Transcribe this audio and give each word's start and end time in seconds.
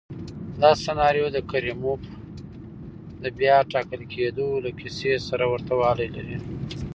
دا 0.61 0.71
سناریو 0.83 1.27
د 1.33 1.37
کریموف 1.51 2.01
د 3.23 3.25
بیا 3.39 3.57
ټاکل 3.71 4.01
کېدو 4.13 4.47
له 4.63 4.71
کیسې 4.79 5.11
سره 5.27 5.43
ورته 5.53 5.73
والی 5.81 6.07
لري. 6.15 6.37